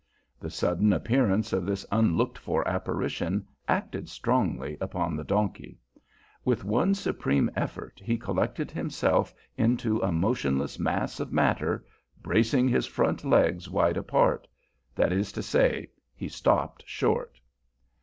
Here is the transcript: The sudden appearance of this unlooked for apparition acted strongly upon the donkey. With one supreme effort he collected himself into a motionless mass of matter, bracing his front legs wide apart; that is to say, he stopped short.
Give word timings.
The 0.39 0.49
sudden 0.49 0.93
appearance 0.93 1.53
of 1.53 1.63
this 1.67 1.85
unlooked 1.91 2.39
for 2.39 2.67
apparition 2.67 3.47
acted 3.67 4.09
strongly 4.09 4.75
upon 4.81 5.15
the 5.15 5.23
donkey. 5.23 5.77
With 6.43 6.63
one 6.63 6.95
supreme 6.95 7.51
effort 7.55 8.01
he 8.03 8.17
collected 8.17 8.71
himself 8.71 9.31
into 9.57 9.99
a 10.01 10.11
motionless 10.11 10.79
mass 10.79 11.19
of 11.19 11.31
matter, 11.31 11.85
bracing 12.19 12.67
his 12.67 12.87
front 12.87 13.23
legs 13.23 13.69
wide 13.69 13.95
apart; 13.95 14.47
that 14.95 15.13
is 15.13 15.31
to 15.33 15.43
say, 15.43 15.91
he 16.15 16.27
stopped 16.27 16.83
short. 16.87 17.39